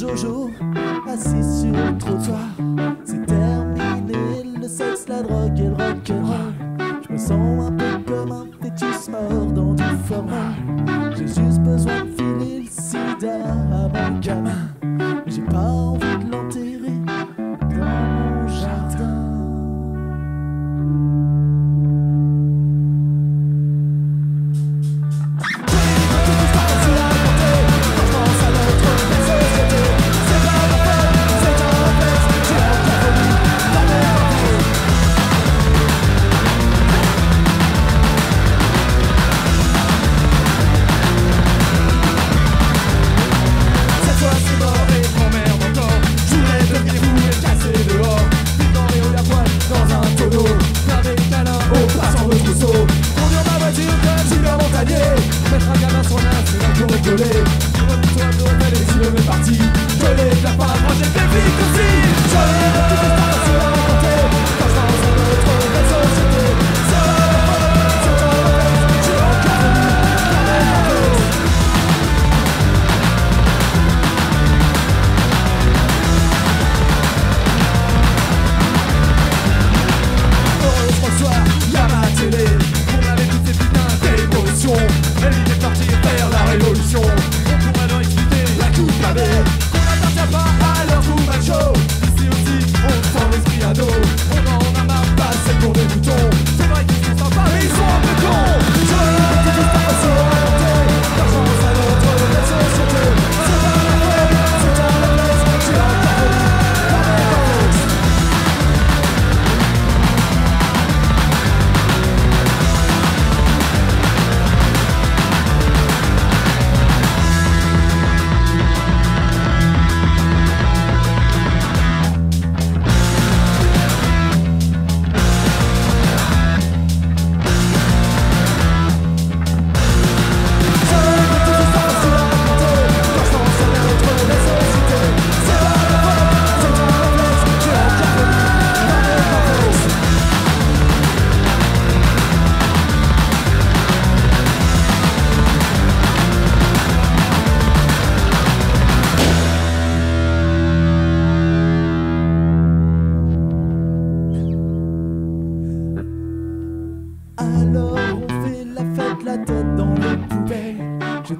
[0.00, 0.50] Jojo,
[1.06, 2.48] assis sur le trottoir.
[3.04, 6.54] C'est terminé le sexe, la drogue et le rock'n'roll.
[7.06, 10.54] Je me sens un peu comme un fœtus mort dans du format.
[11.18, 14.70] J'ai juste besoin de filer le sida à mon gamin.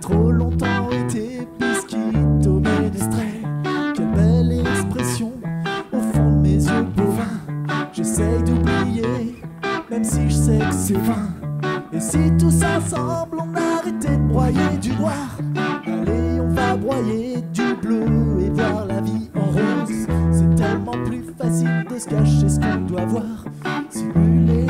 [0.00, 3.46] trop longtemps été biscuito ménestrel.
[3.94, 5.32] Quelle belle expression
[5.92, 7.40] au fond de mes yeux bovins.
[7.92, 9.36] J'essaye d'oublier,
[9.90, 11.28] même si je sais que c'est vain.
[11.92, 15.38] Et si tous ensemble on arrêtait de broyer du noir,
[15.86, 18.06] allez, on va broyer du bleu
[18.40, 20.06] et voir la vie en rose.
[20.32, 23.44] C'est tellement plus facile de se cacher ce qu'on doit voir.
[23.90, 24.66] Simuler